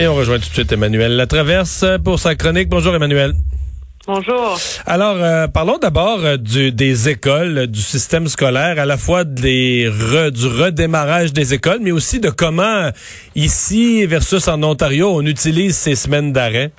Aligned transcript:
Et 0.00 0.08
on 0.08 0.14
rejoint 0.14 0.38
tout 0.38 0.48
de 0.48 0.54
suite 0.54 0.72
Emmanuel 0.72 1.14
Latraverse 1.14 1.84
pour 2.02 2.18
sa 2.18 2.34
chronique. 2.34 2.70
Bonjour 2.70 2.94
Emmanuel. 2.94 3.34
Bonjour. 4.06 4.58
Alors, 4.86 5.16
euh, 5.18 5.46
parlons 5.46 5.76
d'abord 5.76 6.24
euh, 6.24 6.38
du, 6.38 6.72
des 6.72 7.10
écoles, 7.10 7.66
du 7.66 7.82
système 7.82 8.26
scolaire, 8.26 8.78
à 8.78 8.86
la 8.86 8.96
fois 8.96 9.24
des 9.24 9.90
du 10.32 10.46
redémarrage 10.46 11.34
des 11.34 11.52
écoles, 11.52 11.80
mais 11.82 11.90
aussi 11.90 12.18
de 12.18 12.30
comment, 12.30 12.88
ici 13.34 14.06
versus 14.06 14.48
en 14.48 14.62
Ontario, 14.62 15.10
on 15.14 15.26
utilise 15.26 15.76
ces 15.76 15.96
semaines 15.96 16.32
d'arrêt. 16.32 16.72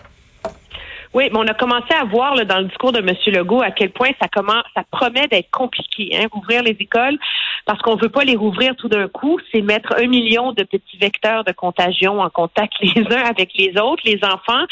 Oui, 1.13 1.29
mais 1.29 1.37
on 1.37 1.47
a 1.47 1.53
commencé 1.53 1.93
à 1.93 2.05
voir 2.05 2.35
là, 2.35 2.45
dans 2.45 2.59
le 2.59 2.65
discours 2.65 2.93
de 2.93 2.99
M. 2.99 3.13
Legault 3.27 3.61
à 3.61 3.71
quel 3.71 3.91
point 3.91 4.11
ça 4.21 4.29
commence, 4.29 4.63
ça 4.73 4.83
promet 4.89 5.27
d'être 5.27 5.51
compliqué, 5.51 6.11
hein, 6.15 6.27
rouvrir 6.31 6.63
les 6.63 6.77
écoles, 6.79 7.17
parce 7.65 7.81
qu'on 7.81 7.97
veut 7.97 8.09
pas 8.09 8.23
les 8.23 8.37
rouvrir 8.37 8.75
tout 8.77 8.87
d'un 8.87 9.09
coup. 9.09 9.37
C'est 9.51 9.61
mettre 9.61 9.93
un 9.97 10.07
million 10.07 10.53
de 10.53 10.63
petits 10.63 10.97
vecteurs 10.97 11.43
de 11.43 11.51
contagion 11.51 12.21
en 12.21 12.29
contact 12.29 12.73
les 12.81 13.03
uns 13.13 13.23
avec 13.23 13.51
les 13.55 13.77
autres, 13.77 14.03
les 14.05 14.19
enfants. 14.23 14.65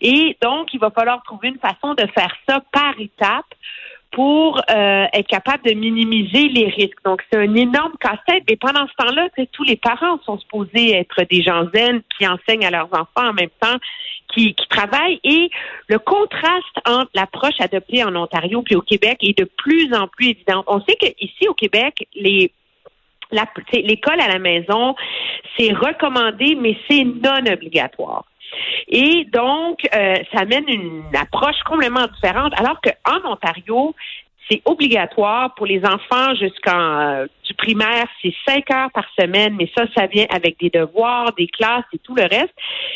Et 0.00 0.36
donc, 0.42 0.74
il 0.74 0.80
va 0.80 0.90
falloir 0.90 1.22
trouver 1.22 1.48
une 1.48 1.58
façon 1.58 1.94
de 1.94 2.06
faire 2.12 2.34
ça 2.48 2.60
par 2.72 2.94
étapes 2.98 3.54
pour 4.14 4.58
euh, 4.70 5.06
être 5.12 5.26
capable 5.26 5.64
de 5.64 5.74
minimiser 5.74 6.48
les 6.48 6.68
risques. 6.68 7.02
Donc, 7.04 7.20
c'est 7.30 7.38
un 7.38 7.54
énorme 7.54 7.92
casse-tête. 8.00 8.44
Et 8.48 8.56
pendant 8.56 8.86
ce 8.86 9.04
temps-là, 9.04 9.28
tous 9.52 9.64
les 9.64 9.76
parents 9.76 10.18
sont 10.24 10.38
supposés 10.38 10.92
être 10.92 11.24
des 11.28 11.42
gens 11.42 11.66
zen 11.74 12.00
qui 12.16 12.26
enseignent 12.26 12.64
à 12.64 12.70
leurs 12.70 12.88
enfants 12.92 13.28
en 13.30 13.32
même 13.32 13.50
temps, 13.60 13.76
qui, 14.32 14.54
qui 14.54 14.68
travaillent. 14.68 15.20
Et 15.24 15.50
le 15.88 15.98
contraste 15.98 16.78
entre 16.86 17.10
l'approche 17.14 17.60
adoptée 17.60 18.04
en 18.04 18.14
Ontario 18.14 18.62
puis 18.62 18.76
au 18.76 18.82
Québec 18.82 19.18
est 19.22 19.36
de 19.36 19.50
plus 19.56 19.92
en 19.92 20.06
plus 20.06 20.28
évident. 20.28 20.62
On 20.68 20.80
sait 20.80 20.96
qu'ici, 20.96 21.48
au 21.48 21.54
Québec, 21.54 22.06
les 22.14 22.52
l'école 23.72 24.20
à 24.20 24.28
la 24.28 24.38
maison, 24.38 24.94
c'est 25.56 25.72
recommandé, 25.72 26.56
mais 26.60 26.76
c'est 26.88 27.02
non 27.02 27.52
obligatoire. 27.52 28.24
Et 28.88 29.24
donc, 29.32 29.80
euh, 29.94 30.14
ça 30.32 30.40
amène 30.40 30.68
une 30.68 31.16
approche 31.16 31.60
complètement 31.66 32.06
différente, 32.06 32.52
alors 32.58 32.80
qu'en 32.80 33.32
Ontario, 33.32 33.94
c'est 34.50 34.60
obligatoire 34.66 35.54
pour 35.54 35.66
les 35.66 35.82
enfants 35.84 36.34
jusqu'en 36.34 37.00
euh, 37.00 37.26
du 37.44 37.54
primaire, 37.54 38.06
c'est 38.22 38.34
cinq 38.46 38.70
heures 38.70 38.90
par 38.92 39.06
semaine, 39.18 39.56
mais 39.58 39.70
ça, 39.76 39.84
ça 39.96 40.06
vient 40.06 40.26
avec 40.30 40.58
des 40.60 40.70
devoirs, 40.70 41.32
des 41.32 41.46
classes 41.46 41.84
et 41.92 41.98
tout 41.98 42.14
le 42.14 42.22
reste. 42.22 42.54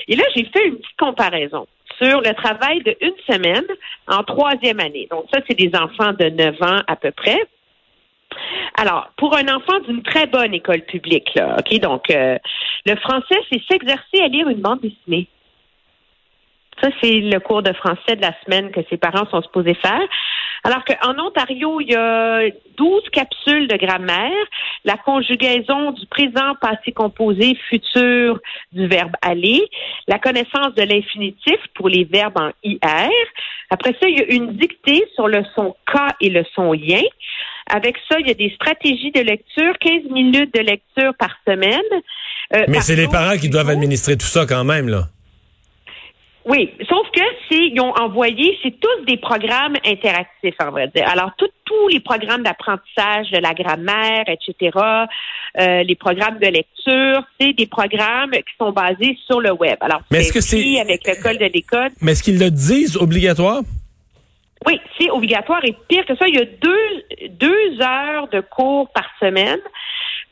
Et 0.09 0.17
là, 0.17 0.25
j'ai 0.37 0.45
fait 0.45 0.67
une 0.67 0.77
petite 0.77 0.97
comparaison 0.99 1.67
sur 2.01 2.21
le 2.21 2.35
travail 2.35 2.83
de 2.83 2.97
une 3.01 3.15
semaine 3.27 3.65
en 4.07 4.23
troisième 4.25 4.81
année. 4.81 5.09
Donc 5.11 5.25
ça, 5.33 5.41
c'est 5.49 5.59
des 5.59 5.71
enfants 5.75 6.13
de 6.13 6.29
9 6.29 6.63
ans 6.63 6.81
à 6.87 6.97
peu 6.97 7.11
près. 7.11 7.39
Alors, 8.77 9.09
pour 9.17 9.37
un 9.37 9.49
enfant 9.49 9.81
d'une 9.81 10.03
très 10.03 10.27
bonne 10.27 10.55
école 10.55 10.83
publique, 10.83 11.31
là, 11.35 11.57
ok, 11.59 11.81
donc 11.81 12.11
euh, 12.11 12.39
le 12.87 12.97
français, 12.97 13.39
c'est 13.51 13.61
s'exercer 13.69 14.21
à 14.23 14.29
lire 14.29 14.49
une 14.49 14.61
bande 14.61 14.81
dessinée. 14.81 15.29
Ça, 16.81 16.89
c'est 17.01 17.21
le 17.21 17.39
cours 17.41 17.63
de 17.63 17.73
français 17.73 18.17
de 18.17 18.23
la 18.23 18.35
semaine 18.45 18.71
que 18.71 18.81
ses 18.89 18.97
parents 18.97 19.29
sont 19.31 19.43
supposés 19.43 19.75
faire. 19.75 20.07
Alors 20.65 20.85
qu'en 20.85 21.19
Ontario, 21.19 21.81
il 21.81 21.91
y 21.91 21.95
a 21.95 22.43
12 22.77 23.03
capsules 23.13 23.69
de 23.69 23.77
grammaire, 23.77 24.33
la 24.85 24.97
conjugaison 24.97 25.93
du 25.93 26.07
présent, 26.07 26.55
passé 26.61 26.93
composé, 26.93 27.57
futur 27.69 28.41
du 28.73 28.87
verbe 28.87 29.13
aller, 29.23 29.63
la 30.09 30.19
connaissance 30.19 30.75
de 30.77 30.83
l'infinitif 30.83 31.57
pour 31.75 31.89
les 31.89 32.05
verbes 32.05 32.39
en 32.39 32.51
IR. 32.65 33.11
Après 33.71 33.93
ça, 34.01 34.09
il 34.09 34.19
y 34.19 34.23
a 34.23 34.27
une 34.35 34.53
dictée 34.57 35.05
sur 35.15 35.29
le 35.29 35.45
son 35.55 35.77
K 35.87 35.99
et 36.21 36.31
le 36.31 36.45
son 36.55 36.75
yin. 36.75 37.05
Avec 37.71 37.97
ça, 38.11 38.19
il 38.19 38.27
y 38.27 38.31
a 38.31 38.35
des 38.35 38.51
stratégies 38.55 39.13
de 39.13 39.21
lecture, 39.21 39.75
15 39.81 40.11
minutes 40.11 40.55
de 40.55 40.61
lecture 40.61 41.13
par 41.19 41.31
semaine. 41.47 41.81
Euh, 42.55 42.65
Mais 42.67 42.81
c'est 42.81 42.97
les 42.97 43.09
parents 43.09 43.37
qui 43.37 43.51
doivent 43.51 43.69
administrer 43.69 44.17
tout 44.17 44.27
ça 44.27 44.47
quand 44.47 44.65
même, 44.65 44.89
là. 44.89 45.09
Oui, 46.49 46.71
sauf 46.89 47.07
que 47.15 47.21
c'est 47.51 47.59
ils 47.59 47.79
ont 47.79 47.93
envoyé, 47.93 48.59
c'est 48.63 48.81
tous 48.81 49.05
des 49.07 49.19
programmes 49.19 49.77
interactifs, 49.85 50.55
on 50.61 50.71
va 50.71 50.87
dire. 50.87 51.07
Alors 51.07 51.33
tous 51.37 51.89
les 51.89 52.01
programmes 52.01 52.43
d'apprentissage 52.43 53.31
de 53.31 53.39
la 53.39 53.53
grammaire, 53.53 54.25
etc., 54.27 54.71
euh, 55.61 55.83
les 55.83 55.95
programmes 55.95 56.39
de 56.39 56.47
lecture, 56.47 57.23
c'est 57.39 57.53
des 57.53 57.67
programmes 57.67 58.31
qui 58.31 58.55
sont 58.59 58.73
basés 58.73 59.19
sur 59.27 59.43
le 59.43 59.53
web. 59.53 59.77
Alors 59.81 60.01
mais 60.11 60.21
est-ce 60.21 60.33
que 60.33 60.41
c'est 60.41 60.81
avec 60.81 61.07
l'école 61.07 61.37
de 61.37 61.51
l'école 61.53 61.91
Mais 62.01 62.13
est-ce 62.13 62.23
qu'ils 62.23 62.39
le 62.39 62.51
disent 62.51 62.97
obligatoire? 62.97 63.61
Oui, 64.67 64.81
c'est 64.99 65.11
obligatoire 65.11 65.63
et 65.65 65.77
pire 65.87 66.07
que 66.07 66.17
ça, 66.17 66.27
il 66.29 66.35
y 66.35 66.41
a 66.41 66.47
deux 66.47 67.29
deux 67.29 67.83
heures 67.83 68.29
de 68.29 68.41
cours 68.41 68.89
par 68.89 69.05
semaine 69.21 69.61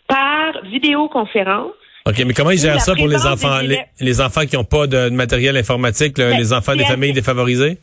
par 0.09 0.62
vidéoconférence 0.65 1.72
OK, 2.06 2.22
mais 2.25 2.34
comment 2.34 2.53
ils 2.53 2.59
gèrent 2.59 2.81
ça 2.81 2.94
pour 2.94 3.09
les 3.09 3.27
enfants, 3.27 3.59
les, 4.00 4.21
enfants 4.21 4.47
qui 4.47 4.55
n'ont 4.55 4.65
pas 4.65 4.87
de, 4.87 5.11
matériel 5.11 5.56
informatique, 5.56 6.17
ben, 6.17 6.37
les 6.37 6.53
enfants 6.53 6.77
des 6.77 6.84
familles 6.84 7.12
défavorisées? 7.12 7.78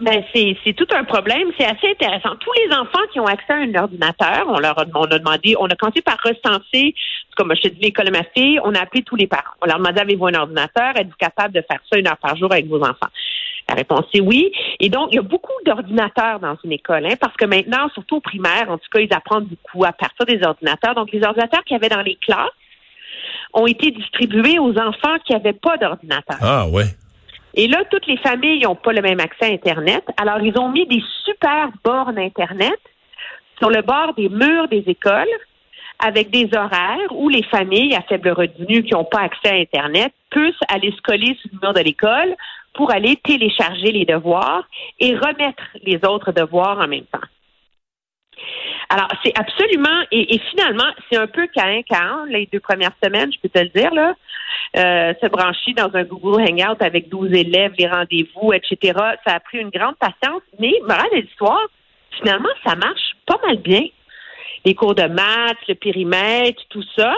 Ben 0.00 0.24
c'est 0.34 0.56
c'est 0.64 0.72
tout 0.72 0.88
un 0.96 1.04
problème. 1.04 1.48
C'est 1.56 1.64
assez 1.64 1.88
intéressant. 1.88 2.34
Tous 2.40 2.52
les 2.66 2.74
enfants 2.74 3.06
qui 3.12 3.20
ont 3.20 3.26
accès 3.26 3.52
à 3.52 3.58
un 3.58 3.74
ordinateur, 3.74 4.46
on 4.48 4.58
leur 4.58 4.76
a, 4.76 4.84
on 4.96 5.04
a 5.04 5.18
demandé, 5.18 5.54
on 5.60 5.66
a 5.66 5.76
commencé 5.76 6.02
par 6.02 6.18
recenser, 6.24 6.92
comme 7.36 7.54
je 7.54 7.62
te 7.62 7.68
dis, 7.68 7.82
l'école 7.82 8.06
de 8.06 8.10
ma 8.10 8.24
fille, 8.36 8.58
on 8.64 8.74
a 8.74 8.80
appelé 8.80 9.04
tous 9.04 9.14
les 9.14 9.28
parents. 9.28 9.54
On 9.62 9.66
leur 9.66 9.76
a 9.76 9.78
demandé 9.78 10.00
avez-vous 10.00 10.26
un 10.26 10.34
ordinateur, 10.34 10.96
êtes-vous 10.96 11.16
capable 11.16 11.54
de 11.54 11.62
faire 11.70 11.78
ça 11.88 11.98
une 12.00 12.08
heure 12.08 12.16
par 12.16 12.36
jour 12.36 12.50
avec 12.50 12.66
vos 12.66 12.80
enfants? 12.82 13.10
La 13.68 13.76
réponse 13.76 14.06
est 14.12 14.20
oui. 14.20 14.50
Et 14.80 14.88
donc, 14.88 15.10
il 15.12 15.16
y 15.16 15.18
a 15.20 15.22
beaucoup 15.22 15.52
d'ordinateurs 15.64 16.40
dans 16.40 16.56
une 16.64 16.72
école, 16.72 17.06
hein, 17.06 17.14
parce 17.20 17.36
que 17.36 17.44
maintenant, 17.44 17.88
surtout 17.94 18.16
au 18.16 18.20
primaire, 18.20 18.70
en 18.70 18.78
tout 18.78 18.88
cas, 18.90 18.98
ils 18.98 19.14
apprennent 19.14 19.44
beaucoup 19.44 19.84
à 19.84 19.92
partir 19.92 20.26
des 20.26 20.44
ordinateurs. 20.44 20.96
Donc, 20.96 21.12
les 21.12 21.22
ordinateurs 21.22 21.62
qu'il 21.62 21.76
y 21.76 21.78
avait 21.78 21.88
dans 21.88 22.02
les 22.02 22.16
classes, 22.16 22.50
ont 23.52 23.66
été 23.66 23.90
distribués 23.90 24.58
aux 24.58 24.76
enfants 24.78 25.18
qui 25.24 25.32
n'avaient 25.32 25.52
pas 25.52 25.76
d'ordinateur. 25.76 26.38
Ah 26.40 26.66
ouais. 26.68 26.86
Et 27.54 27.68
là, 27.68 27.82
toutes 27.90 28.06
les 28.06 28.16
familles 28.18 28.62
n'ont 28.62 28.74
pas 28.74 28.92
le 28.92 29.02
même 29.02 29.20
accès 29.20 29.44
à 29.44 29.52
Internet. 29.52 30.04
Alors, 30.16 30.40
ils 30.40 30.58
ont 30.58 30.70
mis 30.70 30.86
des 30.86 31.02
super 31.24 31.68
bornes 31.84 32.18
Internet 32.18 32.78
sur 33.58 33.70
le 33.70 33.82
bord 33.82 34.14
des 34.16 34.28
murs 34.28 34.68
des 34.68 34.84
écoles 34.86 35.28
avec 35.98 36.30
des 36.30 36.48
horaires 36.56 37.12
où 37.12 37.28
les 37.28 37.44
familles 37.44 37.94
à 37.94 38.02
faible 38.02 38.30
revenu 38.30 38.82
qui 38.82 38.92
n'ont 38.92 39.04
pas 39.04 39.20
accès 39.20 39.50
à 39.50 39.60
Internet 39.60 40.12
puissent 40.30 40.54
aller 40.68 40.90
se 40.90 41.00
coller 41.02 41.36
sur 41.40 41.50
le 41.52 41.58
mur 41.62 41.74
de 41.74 41.80
l'école 41.80 42.34
pour 42.74 42.90
aller 42.90 43.16
télécharger 43.16 43.92
les 43.92 44.04
devoirs 44.04 44.64
et 44.98 45.14
remettre 45.14 45.62
les 45.82 46.00
autres 46.06 46.32
devoirs 46.32 46.78
en 46.78 46.88
même 46.88 47.04
temps. 47.04 47.20
Alors, 48.94 49.08
c'est 49.24 49.32
absolument, 49.38 50.02
et, 50.10 50.38
finalement, 50.50 50.90
c'est 51.08 51.16
un 51.16 51.26
peu 51.26 51.48
quand 51.54 52.26
les 52.28 52.46
deux 52.52 52.60
premières 52.60 52.92
semaines, 53.02 53.32
je 53.32 53.38
peux 53.40 53.48
te 53.48 53.58
le 53.58 53.70
dire, 53.70 53.92
là. 53.94 54.14
Euh, 54.76 55.14
se 55.18 55.28
brancher 55.28 55.72
dans 55.72 55.90
un 55.94 56.04
Google 56.04 56.42
Hangout 56.42 56.76
avec 56.80 57.08
12 57.08 57.32
élèves, 57.32 57.72
les 57.78 57.88
rendez-vous, 57.88 58.52
etc. 58.52 58.92
Ça 59.26 59.34
a 59.34 59.40
pris 59.40 59.58
une 59.60 59.70
grande 59.70 59.96
patience, 59.96 60.42
mais, 60.60 60.74
morale 60.86 61.08
de 61.14 61.20
l'histoire, 61.20 61.66
finalement, 62.18 62.50
ça 62.66 62.76
marche 62.76 63.16
pas 63.24 63.38
mal 63.46 63.56
bien. 63.58 63.82
Les 64.66 64.74
cours 64.74 64.94
de 64.94 65.04
maths, 65.04 65.56
le 65.68 65.74
périmètre, 65.74 66.62
tout 66.68 66.84
ça. 66.94 67.14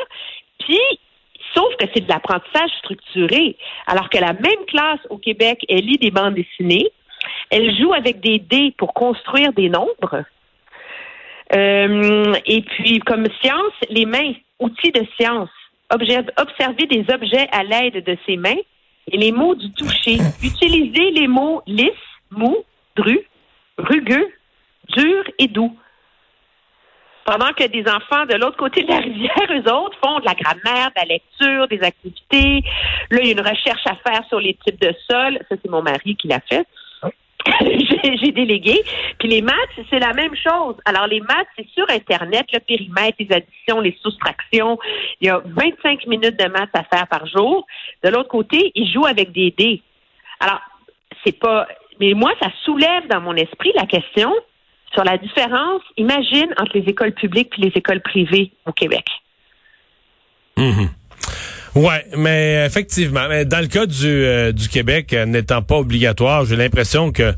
Puis, 0.61 0.79
sauf 1.55 1.75
que 1.81 1.87
c'est 1.93 2.03
de 2.03 2.09
l'apprentissage 2.09 2.71
structuré. 2.79 3.57
Alors 3.89 4.11
que 4.11 4.19
la 4.19 4.33
même 4.33 4.65
classe 4.69 5.01
au 5.11 5.19
Québec, 5.19 5.65
elle 5.69 5.87
lit 5.87 5.99
des 5.99 6.13
bandes 6.13 6.35
dessinées, 6.35 6.89
elle 7.51 7.77
joue 7.77 7.93
avec 7.93 8.21
des 8.21 8.39
dés 8.39 8.73
pour 8.79 8.95
construire 8.95 9.53
des 9.53 9.69
nombres. 9.69 10.25
Euh, 11.53 12.33
et 12.47 12.63
puis, 12.63 13.01
comme 13.01 13.27
science, 13.43 13.73
les 13.91 14.07
mains, 14.07 14.33
outils 14.59 14.93
de 14.93 15.07
science. 15.19 15.51
observer 15.91 16.87
des 16.87 17.05
objets 17.13 17.49
à 17.53 17.63
l'aide 17.63 18.05
de 18.05 18.17
ses 18.27 18.37
mains 18.37 18.61
et 19.11 19.17
les 19.17 19.33
mots 19.33 19.55
du 19.55 19.71
toucher. 19.73 20.19
Utiliser 20.43 21.11
les 21.11 21.29
mots 21.29 21.63
lisse, 21.67 21.91
mou, 22.31 22.57
dru, 22.97 23.21
rugueux, 23.79 24.29
dur 24.97 25.25
et 25.39 25.49
doux. 25.49 25.77
Pendant 27.25 27.53
que 27.55 27.67
des 27.67 27.91
enfants 27.91 28.27
de 28.27 28.35
l'autre 28.35 28.59
côté 28.59 28.83
de 28.83 28.89
la 28.89 28.99
rivière, 28.99 29.49
eux 29.51 29.73
autres, 29.73 29.97
font 30.05 30.19
de 30.21 30.27
la 30.27 30.35
grammaire, 30.35 30.91
de 30.91 31.01
la 31.01 31.05
lecture, 31.07 31.69
des 31.69 31.83
activités. 31.83 32.63
Là, 33.11 33.19
il 33.23 33.27
y 33.27 33.29
a 33.31 33.33
une 33.33 33.41
recherche 33.41 33.87
à 33.87 33.95
faire 33.95 34.23
sur 34.29 34.41
les 34.41 34.55
types 34.55 34.81
de 34.81 34.95
sol. 35.09 35.39
Ça, 35.49 35.57
c'est 35.63 35.71
mon 35.71 35.83
mari 35.83 36.17
qui 36.17 36.29
l'a 36.29 36.41
fait. 36.41 36.67
j'ai 38.23 38.33
délégué. 38.33 38.81
Puis 39.19 39.29
les 39.29 39.43
maths, 39.43 39.55
c'est 39.91 39.99
la 39.99 40.13
même 40.13 40.35
chose. 40.35 40.77
Alors, 40.85 41.07
les 41.07 41.21
maths, 41.21 41.47
c'est 41.57 41.67
sur 41.69 41.85
Internet, 41.91 42.47
le 42.53 42.61
périmètre, 42.61 43.17
les 43.19 43.33
additions, 43.33 43.81
les 43.81 43.97
soustractions. 44.03 44.79
Il 45.21 45.29
y 45.29 45.31
a 45.31 45.43
25 45.45 46.07
minutes 46.07 46.39
de 46.39 46.49
maths 46.49 46.75
à 46.75 46.85
faire 46.85 47.07
par 47.07 47.27
jour. 47.27 47.67
De 48.03 48.11
l'autre 48.11 48.29
côté, 48.29 48.73
ils 48.75 48.91
jouent 48.91 49.07
avec 49.07 49.33
des 49.33 49.55
dés. 49.57 49.83
Alors, 50.41 50.61
c'est 51.25 51.39
pas... 51.39 51.67
Mais 52.01 52.15
moi, 52.15 52.33
ça 52.41 52.49
soulève 52.65 53.07
dans 53.09 53.21
mon 53.21 53.35
esprit 53.35 53.73
la 53.77 53.87
question 53.87 54.33
sur 54.93 55.05
la 55.05 55.19
différence, 55.19 55.83
imagine, 55.97 56.55
entre 56.59 56.79
les 56.79 56.85
écoles 56.89 57.13
publiques 57.13 57.53
et 57.59 57.63
les 57.63 57.73
écoles 57.75 58.01
privées 58.01 58.53
au 58.67 58.73
Québec. 58.73 59.05
Mmh. 60.57 60.87
Ouais, 61.75 62.07
mais 62.17 62.65
effectivement, 62.67 63.27
mais 63.29 63.45
dans 63.45 63.61
le 63.61 63.67
cas 63.67 63.87
du, 63.87 64.07
euh, 64.07 64.53
du 64.53 64.69
Québec 64.69 65.13
euh, 65.13 65.27
n'étant 65.27 65.61
pas 65.63 65.77
obligatoire, 65.77 66.45
j'ai 66.45 66.57
l'impression 66.57 67.11
que 67.11 67.35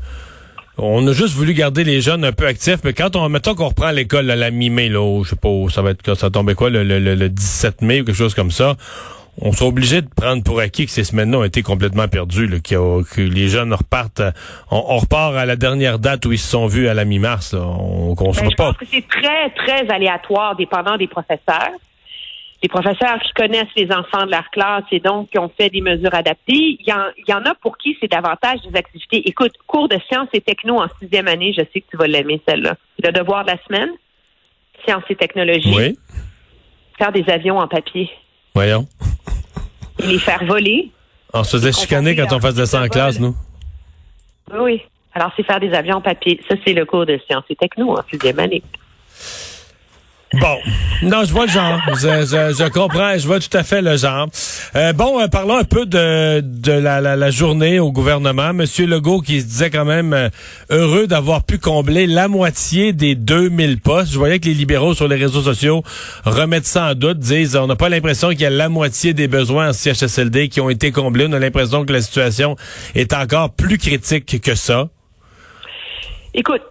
on 0.77 1.07
a 1.07 1.11
juste 1.11 1.33
voulu 1.33 1.55
garder 1.55 1.83
les 1.83 2.01
jeunes 2.01 2.23
un 2.23 2.31
peu 2.31 2.45
actifs, 2.45 2.81
mais 2.83 2.93
quand 2.93 3.15
on 3.15 3.27
mettons 3.29 3.55
qu'on 3.55 3.69
reprend 3.69 3.89
l'école 3.89 4.29
à 4.29 4.35
la 4.35 4.51
mi-mai, 4.51 4.89
là, 4.89 5.23
je 5.23 5.29
sais 5.29 5.35
pas, 5.35 5.49
ça 5.71 5.81
va 5.81 5.89
être 5.89 6.13
ça 6.13 6.29
tombait 6.29 6.53
quoi, 6.53 6.69
le, 6.69 6.83
le, 6.83 6.99
le 6.99 7.29
17 7.29 7.81
mai 7.81 8.01
ou 8.01 8.05
quelque 8.05 8.15
chose 8.15 8.35
comme 8.35 8.51
ça. 8.51 8.75
on 9.41 9.51
sera 9.53 9.65
obligé 9.69 10.03
de 10.03 10.07
prendre 10.15 10.43
pour 10.43 10.59
acquis 10.59 10.85
que 10.85 10.91
ces 10.91 11.03
semaines-là 11.03 11.39
ont 11.39 11.43
été 11.43 11.63
complètement 11.63 12.07
perdues, 12.07 12.45
là, 12.45 12.57
que 12.59 13.21
les 13.21 13.49
jeunes 13.49 13.73
repartent, 13.73 14.21
on, 14.69 14.97
repart 14.97 15.35
à 15.35 15.47
la 15.47 15.55
dernière 15.55 15.97
date 15.97 16.27
où 16.27 16.31
ils 16.31 16.37
se 16.37 16.47
sont 16.47 16.67
vus 16.67 16.87
à 16.87 16.93
la 16.93 17.05
mi-mars. 17.05 17.55
On, 17.55 18.15
on 18.15 18.31
ben, 18.31 18.33
je 18.33 18.55
pas. 18.55 18.73
pense 18.73 18.77
que 18.77 18.85
c'est 18.91 19.07
très, 19.07 19.49
très 19.55 19.89
aléatoire, 19.89 20.55
dépendant 20.55 20.97
des 20.97 21.07
professeurs. 21.07 21.71
Les 22.63 22.69
professeurs 22.69 23.19
qui 23.19 23.33
connaissent 23.33 23.73
les 23.75 23.91
enfants 23.91 24.25
de 24.25 24.31
leur 24.31 24.49
classe 24.49 24.83
et 24.91 24.99
donc 24.99 25.29
qui 25.29 25.37
ont 25.37 25.51
fait 25.55 25.69
des 25.69 25.81
mesures 25.81 26.13
adaptées. 26.13 26.77
Il 26.79 26.87
y 26.87 26.91
en, 26.91 27.05
il 27.17 27.29
y 27.29 27.33
en 27.33 27.43
a 27.43 27.53
pour 27.55 27.77
qui 27.77 27.95
c'est 27.99 28.11
davantage 28.11 28.61
des 28.61 28.77
activités. 28.77 29.21
Écoute, 29.29 29.51
cours 29.67 29.87
de 29.87 29.97
sciences 30.09 30.29
et 30.33 30.41
techno 30.41 30.79
en 30.79 30.87
sixième 30.99 31.27
année, 31.27 31.53
je 31.53 31.61
sais 31.71 31.81
que 31.81 31.89
tu 31.91 31.97
vas 31.97 32.07
l'aimer 32.07 32.41
celle-là. 32.47 32.75
Le 33.03 33.11
devoir 33.11 33.45
de 33.45 33.51
la 33.51 33.57
semaine, 33.63 33.91
sciences 34.83 35.03
et 35.09 35.15
technologies. 35.15 35.75
Oui. 35.75 35.99
Faire 36.97 37.11
des 37.11 37.25
avions 37.29 37.59
en 37.59 37.67
papier. 37.67 38.09
Voyons. 38.55 38.87
les 39.99 40.17
faire 40.17 40.43
voler. 40.45 40.89
On 41.33 41.43
se 41.43 41.57
faisait 41.57 41.71
chicaner 41.71 42.15
quand 42.15 42.33
on 42.33 42.39
faisait 42.39 42.65
ça 42.65 42.81
en 42.81 42.87
classe, 42.87 43.19
nous. 43.19 43.35
Oui. 44.51 44.81
Alors, 45.13 45.31
c'est 45.35 45.43
faire 45.43 45.59
des 45.59 45.73
avions 45.73 45.97
en 45.97 46.01
papier. 46.01 46.39
Ça, 46.49 46.55
c'est 46.65 46.73
le 46.73 46.85
cours 46.85 47.05
de 47.05 47.19
sciences 47.27 47.43
et 47.49 47.55
techno 47.55 47.91
en 47.91 48.03
sixième 48.09 48.39
année. 48.39 48.63
Bon, 50.33 50.57
non, 51.03 51.23
je 51.23 51.31
vois 51.31 51.45
le 51.45 51.51
genre. 51.51 51.79
Je, 51.93 52.53
je, 52.57 52.69
comprends, 52.69 53.17
je 53.17 53.25
vois 53.25 53.39
tout 53.39 53.55
à 53.55 53.63
fait 53.63 53.81
le 53.81 53.95
genre. 53.95 54.27
Euh, 54.75 54.91
bon, 54.91 55.21
euh, 55.21 55.27
parlons 55.27 55.57
un 55.57 55.63
peu 55.63 55.85
de, 55.85 56.41
de 56.41 56.71
la, 56.73 56.99
la, 56.99 57.31
journée 57.31 57.79
au 57.79 57.93
gouvernement. 57.93 58.53
Monsieur 58.53 58.85
Legault 58.85 59.21
qui 59.21 59.39
se 59.39 59.45
disait 59.45 59.69
quand 59.69 59.85
même 59.85 60.11
euh, 60.11 60.29
heureux 60.69 61.07
d'avoir 61.07 61.43
pu 61.43 61.59
combler 61.59 62.07
la 62.07 62.27
moitié 62.27 62.91
des 62.91 63.15
2000 63.15 63.79
postes. 63.79 64.11
Je 64.11 64.17
voyais 64.17 64.39
que 64.39 64.47
les 64.47 64.53
libéraux 64.53 64.93
sur 64.93 65.07
les 65.07 65.15
réseaux 65.15 65.41
sociaux 65.41 65.81
remettent 66.25 66.65
ça 66.65 66.91
en 66.91 66.93
doute, 66.93 67.19
disent 67.19 67.55
on 67.55 67.67
n'a 67.67 67.77
pas 67.77 67.87
l'impression 67.87 68.29
qu'il 68.29 68.41
y 68.41 68.45
a 68.45 68.49
la 68.49 68.67
moitié 68.67 69.13
des 69.13 69.29
besoins 69.29 69.69
en 69.69 69.73
CHSLD 69.73 70.49
qui 70.49 70.59
ont 70.59 70.69
été 70.69 70.91
comblés. 70.91 71.25
On 71.29 71.33
a 71.33 71.39
l'impression 71.39 71.85
que 71.85 71.93
la 71.93 72.01
situation 72.01 72.57
est 72.95 73.13
encore 73.13 73.51
plus 73.51 73.77
critique 73.77 74.41
que 74.41 74.55
ça. 74.55 74.89
Écoute, 76.33 76.61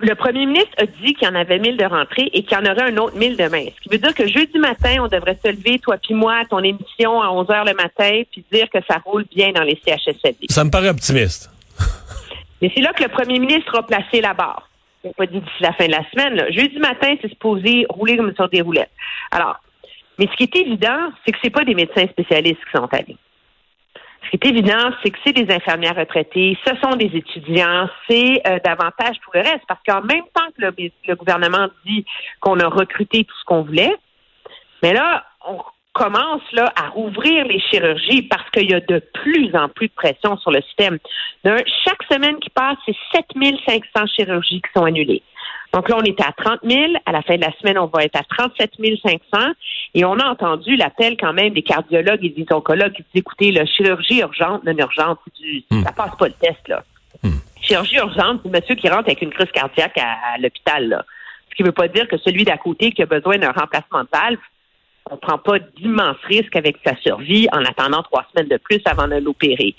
le 0.00 0.14
premier 0.14 0.46
ministre 0.46 0.72
a 0.78 0.86
dit 0.86 1.14
qu'il 1.14 1.26
y 1.26 1.30
en 1.30 1.34
avait 1.34 1.58
1000 1.58 1.76
de 1.76 1.84
rentrée 1.84 2.30
et 2.32 2.42
qu'il 2.42 2.56
y 2.56 2.60
en 2.60 2.64
aurait 2.64 2.92
un 2.92 2.96
autre 2.98 3.16
1000 3.16 3.36
demain. 3.36 3.64
Ce 3.74 3.80
qui 3.82 3.88
veut 3.90 3.98
dire 3.98 4.14
que 4.14 4.26
jeudi 4.26 4.58
matin, 4.58 4.96
on 5.00 5.08
devrait 5.08 5.38
se 5.42 5.50
lever, 5.50 5.78
toi 5.78 5.96
puis 5.96 6.14
moi, 6.14 6.36
à 6.42 6.44
ton 6.44 6.58
émission 6.58 7.20
à 7.20 7.30
11 7.30 7.50
heures 7.50 7.64
le 7.64 7.74
matin, 7.74 8.22
puis 8.30 8.44
dire 8.52 8.68
que 8.70 8.78
ça 8.88 8.98
roule 9.04 9.24
bien 9.34 9.52
dans 9.52 9.62
les 9.62 9.80
CHSLD. 9.84 10.46
Ça 10.48 10.64
me 10.64 10.70
paraît 10.70 10.90
optimiste. 10.90 11.50
Mais 12.62 12.70
c'est 12.74 12.82
là 12.82 12.92
que 12.92 13.02
le 13.02 13.08
premier 13.08 13.38
ministre 13.38 13.76
a 13.76 13.82
placé 13.82 14.20
la 14.20 14.34
barre. 14.34 14.68
Il 15.04 15.08
n'a 15.08 15.12
pas 15.14 15.26
dit 15.26 15.38
d'ici 15.38 15.60
la 15.60 15.72
fin 15.72 15.86
de 15.86 15.92
la 15.92 16.10
semaine. 16.10 16.52
Jeudi 16.52 16.78
matin, 16.78 17.14
c'est 17.22 17.28
supposé 17.28 17.86
rouler 17.88 18.16
comme 18.16 18.34
sur 18.34 18.48
des 18.48 18.62
roulettes. 18.62 18.90
Alors, 19.30 19.60
mais 20.18 20.26
ce 20.26 20.36
qui 20.36 20.42
est 20.42 20.56
évident, 20.56 21.12
c'est 21.24 21.32
que 21.32 21.38
c'est 21.40 21.50
pas 21.50 21.64
des 21.64 21.74
médecins 21.74 22.06
spécialistes 22.08 22.58
qui 22.64 22.76
sont 22.76 22.88
allés. 22.90 23.16
Ce 24.30 24.36
qui 24.36 24.46
est 24.46 24.50
évident, 24.50 24.90
c'est 25.02 25.10
que 25.10 25.18
c'est 25.24 25.32
des 25.32 25.50
infirmières 25.54 25.96
retraitées, 25.96 26.58
ce 26.66 26.74
sont 26.82 26.96
des 26.96 27.10
étudiants, 27.14 27.88
c'est 28.06 28.42
euh, 28.46 28.58
davantage 28.62 29.16
tout 29.22 29.30
le 29.32 29.40
reste, 29.40 29.62
parce 29.66 29.80
qu'en 29.86 30.02
même 30.02 30.24
temps 30.34 30.48
que 30.54 30.70
le, 31.06 31.14
gouvernement 31.14 31.68
dit 31.86 32.04
qu'on 32.40 32.60
a 32.60 32.68
recruté 32.68 33.24
tout 33.24 33.34
ce 33.40 33.44
qu'on 33.46 33.62
voulait, 33.62 33.94
mais 34.82 34.92
là, 34.92 35.24
on 35.48 35.62
commence 35.94 36.42
là 36.52 36.70
à 36.76 36.88
rouvrir 36.90 37.46
les 37.46 37.58
chirurgies 37.58 38.22
parce 38.22 38.48
qu'il 38.50 38.70
y 38.70 38.74
a 38.74 38.80
de 38.80 39.02
plus 39.14 39.50
en 39.56 39.68
plus 39.70 39.88
de 39.88 39.94
pression 39.94 40.36
sur 40.36 40.50
le 40.50 40.60
système. 40.60 40.98
chaque 41.44 42.02
semaine 42.10 42.38
qui 42.38 42.50
passe, 42.50 42.76
c'est 42.84 42.96
7500 43.14 44.06
chirurgies 44.14 44.60
qui 44.60 44.70
sont 44.76 44.84
annulées. 44.84 45.22
Donc 45.72 45.88
là, 45.88 45.96
on 45.98 46.04
était 46.04 46.24
à 46.24 46.32
30 46.32 46.60
000. 46.64 46.92
À 47.04 47.12
la 47.12 47.22
fin 47.22 47.36
de 47.36 47.42
la 47.42 47.52
semaine, 47.58 47.78
on 47.78 47.86
va 47.86 48.04
être 48.04 48.16
à 48.16 48.22
37 48.22 48.72
500. 49.02 49.18
Et 49.94 50.04
on 50.04 50.18
a 50.18 50.30
entendu 50.30 50.76
l'appel 50.76 51.16
quand 51.18 51.32
même 51.32 51.52
des 51.52 51.62
cardiologues 51.62 52.24
et 52.24 52.30
des 52.30 52.46
oncologues 52.50 52.92
qui 52.92 53.02
disent, 53.02 53.20
écoutez, 53.20 53.52
la 53.52 53.66
chirurgie 53.66 54.20
urgente, 54.20 54.64
non 54.64 54.76
urgente, 54.76 55.18
du, 55.38 55.64
hmm. 55.70 55.82
ça 55.82 55.92
passe 55.92 56.16
pas 56.16 56.28
le 56.28 56.34
test, 56.34 56.66
là. 56.68 56.82
Hmm. 57.22 57.38
Chirurgie 57.60 57.96
urgente, 57.96 58.40
c'est 58.42 58.50
monsieur 58.50 58.74
qui 58.76 58.88
rentre 58.88 59.08
avec 59.08 59.22
une 59.22 59.30
crise 59.30 59.50
cardiaque 59.52 59.98
à, 59.98 60.38
l'hôpital, 60.38 60.88
là. 60.88 61.04
Ce 61.50 61.54
qui 61.54 61.62
ne 61.62 61.68
veut 61.68 61.72
pas 61.72 61.88
dire 61.88 62.06
que 62.06 62.16
celui 62.18 62.44
d'à 62.44 62.56
côté 62.56 62.92
qui 62.92 63.02
a 63.02 63.06
besoin 63.06 63.36
d'un 63.38 63.50
remplacement 63.50 64.02
de 64.02 64.08
valve, 64.12 64.38
on 65.10 65.14
ne 65.14 65.20
prend 65.20 65.38
pas 65.38 65.58
d'immenses 65.58 66.22
risques 66.24 66.54
avec 66.54 66.76
sa 66.84 66.94
survie 66.96 67.48
en 67.52 67.64
attendant 67.64 68.02
trois 68.02 68.26
semaines 68.32 68.48
de 68.48 68.58
plus 68.58 68.80
avant 68.84 69.08
de 69.08 69.16
l'opérer. 69.16 69.74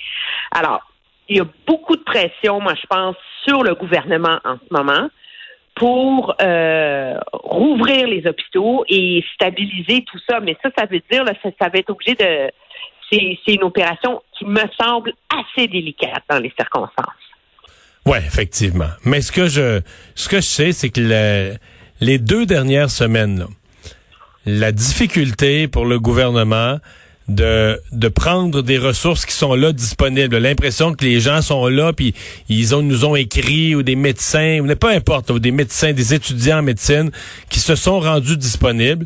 Alors, 0.52 0.82
il 1.30 1.38
y 1.38 1.40
a 1.40 1.46
beaucoup 1.68 1.96
de 1.96 2.02
pression, 2.02 2.60
moi, 2.60 2.74
je 2.74 2.88
pense, 2.88 3.16
sur 3.48 3.64
le 3.64 3.76
gouvernement 3.76 4.40
en 4.44 4.56
ce 4.56 4.74
moment 4.74 5.08
pour 5.80 6.36
euh, 6.42 7.18
rouvrir 7.32 8.06
les 8.06 8.28
hôpitaux 8.28 8.84
et 8.90 9.24
stabiliser 9.34 10.04
tout 10.06 10.20
ça. 10.30 10.42
Mais 10.42 10.56
ça, 10.62 10.70
ça 10.78 10.86
veut 10.86 11.02
dire, 11.10 11.24
là, 11.24 11.34
ça, 11.42 11.50
ça 11.60 11.70
va 11.70 11.80
être 11.80 11.90
obligé 11.90 12.14
de... 12.16 12.52
C'est 13.12 13.56
une 13.56 13.64
opération 13.64 14.22
qui 14.38 14.46
me 14.46 14.62
semble 14.80 15.14
assez 15.30 15.68
délicate 15.68 16.22
dans 16.30 16.38
les 16.38 16.54
circonstances. 16.56 17.08
Oui, 18.06 18.18
effectivement. 18.20 18.90
Mais 19.04 19.22
ce 19.22 19.32
que 19.32 19.48
je 19.48 19.82
ce 20.14 20.30
que 20.30 20.38
je 20.38 20.42
sais, 20.42 20.72
c'est 20.74 20.90
que 20.90 21.58
les 22.02 22.18
deux 22.20 22.46
dernières 22.46 22.92
semaines, 22.92 23.48
la 24.46 24.72
difficulté 24.72 25.68
pour 25.68 25.86
le 25.86 26.00
gouvernement 26.00 26.78
de, 27.30 27.80
de 27.92 28.08
prendre 28.08 28.62
des 28.62 28.78
ressources 28.78 29.26
qui 29.26 29.34
sont 29.34 29.54
là 29.54 29.72
disponibles. 29.72 30.38
L'impression 30.38 30.94
que 30.94 31.06
les 31.06 31.20
gens 31.20 31.42
sont 31.42 31.68
là, 31.68 31.94
puis 31.94 32.14
ils 32.50 32.76
ont, 32.76 32.82
nous 32.82 33.06
ont 33.06 33.16
écrit, 33.16 33.76
ou 33.76 33.84
des 33.84 33.96
médecins, 33.96 34.60
ou 34.60 34.76
pas 34.76 34.92
importe, 34.92 35.30
ou 35.30 35.40
des 35.40 35.52
médecins, 35.52 35.94
des 35.94 36.14
étudiants 36.14 36.60
en 36.60 36.64
médecine 36.64 37.12
qui 37.50 37.60
se 37.60 37.76
sont 37.76 38.00
rendus 38.00 38.38
disponibles. 38.38 39.06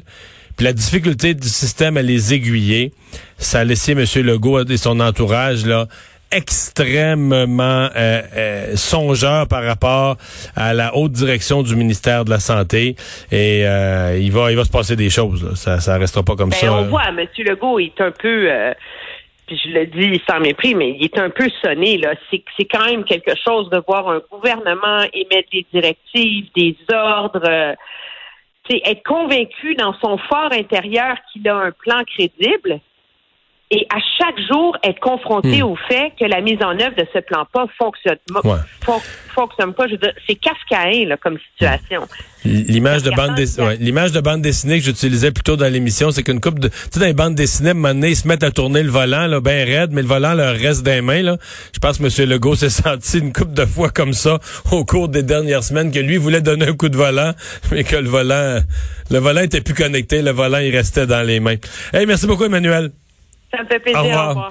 Puis 0.56 0.66
la 0.66 0.74
difficulté 0.74 1.34
du 1.34 1.50
système 1.50 1.98
à 1.98 2.02
les 2.02 2.34
aiguiller, 2.34 2.94
ça 3.38 3.60
a 3.60 3.64
laissé 3.64 3.94
M. 3.94 4.06
Legault 4.24 4.64
et 4.66 4.78
son 4.78 5.00
entourage 5.00 5.66
là 5.66 5.88
extrêmement 6.34 7.90
euh, 7.96 8.22
euh, 8.36 8.76
songeur 8.76 9.48
par 9.48 9.64
rapport 9.64 10.18
à 10.56 10.74
la 10.74 10.96
haute 10.96 11.12
direction 11.12 11.64
du 11.64 11.76
ministère 11.76 12.26
de 12.26 12.30
la 12.30 12.40
santé 12.40 12.96
et 13.32 13.66
euh, 13.66 14.18
il 14.20 14.32
va 14.32 14.52
il 14.52 14.58
va 14.58 14.66
se 14.66 14.72
passer 14.72 14.96
des 14.96 15.10
choses 15.10 15.54
ça 15.56 15.80
ça 15.80 15.98
restera 15.98 16.24
pas 16.24 16.36
comme 16.36 16.50
ben, 16.50 16.56
ça 16.56 16.74
on 16.74 16.84
voit 16.84 17.08
M. 17.10 17.28
Legault 17.38 17.80
est 17.80 18.00
un 18.02 18.12
peu 18.12 18.50
puis 19.46 19.60
je 19.64 19.70
le 19.72 19.86
dis 19.88 20.22
sans 20.28 20.40
mépris, 20.40 20.74
mais 20.74 20.92
il 20.92 21.04
est 21.04 21.18
un 21.20 21.30
peu 21.30 21.50
sonné, 21.62 21.98
là. 21.98 22.14
C'est, 22.32 22.42
c'est 22.56 22.64
quand 22.64 22.86
même 22.86 23.04
quelque 23.04 23.34
chose 23.46 23.70
de 23.72 23.84
voir 23.86 24.08
un 24.08 24.22
gouvernement 24.32 25.04
émettre 25.12 25.50
des 25.52 25.66
directives, 25.74 26.46
des 26.56 26.78
ordres, 26.94 27.76
c'est 28.70 28.82
être 28.86 29.04
convaincu 29.04 29.76
dans 29.76 29.94
son 30.00 30.18
fort 30.18 30.54
intérieur 30.54 31.18
qu'il 31.32 31.48
a 31.50 31.58
un 31.58 31.72
plan 31.72 32.04
crédible 32.06 32.80
et 33.74 33.88
à 33.90 33.98
chaque 34.20 34.40
jour 34.48 34.78
être 34.84 35.00
confronté 35.00 35.64
hmm. 35.64 35.66
au 35.66 35.76
fait 35.88 36.12
que 36.20 36.26
la 36.26 36.42
mise 36.42 36.62
en 36.62 36.80
œuvre 36.80 36.96
de 36.96 37.08
ce 37.12 37.20
plan 37.20 37.48
pas 37.52 37.66
fonctionne, 37.76 38.18
fonctionne 39.34 39.74
pas. 39.74 39.86
C'est 40.28 40.36
kafkaïen 40.36 41.08
là, 41.08 41.18
comme 41.18 41.40
situation. 41.52 42.08
L'image 42.46 43.02
de 43.02 43.10
bande 43.10 43.34
dessinée, 43.34 43.78
l'image 43.80 44.12
de 44.12 44.22
bande 44.22 44.42
dessinée 44.42 44.78
que 44.78 44.86
j'utilisais 44.86 45.32
plutôt 45.32 45.56
dans 45.56 45.72
l'émission, 45.72 46.12
c'est 46.12 46.22
qu'une 46.22 46.40
coupe 46.40 46.60
de, 46.60 46.68
tu 46.68 46.76
sais, 46.92 47.00
dans 47.00 47.06
les 47.08 47.14
bandes 47.14 47.34
dessinées, 47.34 47.70
à 47.70 47.72
un 47.72 47.76
moment 47.76 47.96
donné, 47.96 48.10
ils 48.10 48.16
se 48.16 48.28
mettent 48.28 48.44
à 48.44 48.52
tourner 48.52 48.84
le 48.84 48.92
volant, 48.92 49.26
là, 49.26 49.40
ben 49.40 49.68
raide, 49.68 49.92
mais 49.92 50.04
le 50.04 50.08
volant 50.08 50.36
leur 50.36 50.54
reste 50.54 50.84
des 50.84 51.02
mains, 51.02 51.24
là. 51.24 51.38
Je 51.74 51.80
pense 51.80 51.98
que 51.98 52.04
M. 52.04 52.30
Legault 52.30 52.56
s'est 52.56 52.70
senti 52.70 53.20
une 53.20 53.34
coupe 53.34 53.54
de 53.54 53.66
fois 53.66 53.90
comme 53.90 54.14
ça 54.14 54.38
au 54.72 54.86
cours 54.86 55.10
des 55.10 55.24
dernières 55.24 55.64
semaines, 55.64 55.92
que 55.92 56.00
lui 56.00 56.18
voulait 56.18 56.42
donner 56.42 56.68
un 56.68 56.74
coup 56.74 56.90
de 56.90 56.98
volant, 56.98 57.32
mais 57.72 57.84
que 57.84 57.96
le 57.96 58.10
volant, 58.10 58.60
le 59.10 59.18
volant 59.18 59.42
était 59.42 59.62
plus 59.62 59.74
connecté, 59.74 60.22
le 60.22 60.32
volant, 60.32 60.60
il 60.60 60.76
restait 60.76 61.08
dans 61.08 61.26
les 61.26 61.40
mains. 61.40 61.56
Hey, 61.92 62.06
merci 62.06 62.28
beaucoup, 62.28 62.44
Emmanuel. 62.44 62.92
Ça 63.56 63.64
me 63.64 63.68
fait 63.68 63.80
plaisir. 63.80 64.02
Au 64.02 64.30
revoir. 64.30 64.50